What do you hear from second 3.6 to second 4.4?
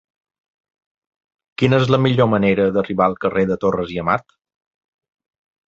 Torres i Amat?